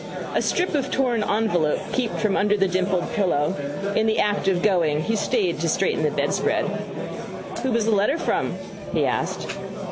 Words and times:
A 0.33 0.41
strip 0.41 0.73
of 0.73 0.89
torn 0.89 1.23
envelope 1.23 1.91
peeped 1.93 2.19
from 2.19 2.35
under 2.35 2.57
the 2.57 2.67
dimpled 2.67 3.13
pillow. 3.13 3.53
In 3.95 4.07
the 4.07 4.17
act 4.17 4.47
of 4.47 4.63
going 4.63 5.01
he 5.03 5.15
stayed 5.15 5.59
to 5.59 5.69
straighten 5.69 6.01
the 6.01 6.09
bedspread. 6.09 6.65
—Who 7.61 7.71
was 7.71 7.85
the 7.85 7.91
letter 7.91 8.17
from? 8.17 8.55
he 8.95 9.05
asked. 9.05 9.45